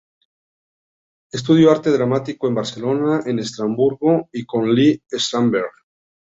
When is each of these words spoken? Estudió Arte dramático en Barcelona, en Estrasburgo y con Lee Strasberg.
Estudió 1.31 1.69
Arte 1.69 1.91
dramático 1.91 2.47
en 2.47 2.55
Barcelona, 2.55 3.21
en 3.23 3.37
Estrasburgo 3.37 4.29
y 4.33 4.47
con 4.47 4.73
Lee 4.73 4.99
Strasberg. 5.11 5.69